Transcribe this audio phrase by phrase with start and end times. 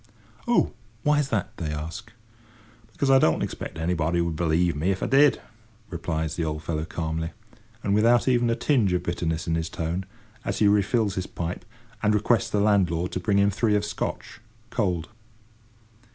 [0.47, 0.71] "Oh!
[1.03, 2.11] why's that?" they ask.
[2.91, 5.39] "Because I don't expect anybody would believe me if I did,"
[5.91, 7.33] replies the old fellow calmly,
[7.83, 10.07] and without even a tinge of bitterness in his tone,
[10.43, 11.65] as he refills his pipe,
[12.01, 14.41] and requests the landlord to bring him three of Scotch,
[14.71, 15.07] cold.